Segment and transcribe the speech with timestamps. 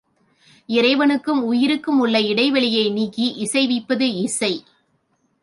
[0.69, 4.53] இறைவனுக்கும் உயிருக்குமுள்ள இடை வெளியை நீக்கி இசைவிப்பது இசை.